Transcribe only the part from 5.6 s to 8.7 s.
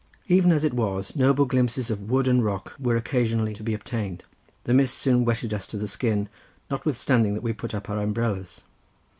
to the skin, notwithstanding that we put up our umbrellas.